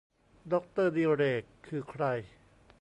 [0.51, 2.03] ดอกเตอร์ดิเรก คือใคร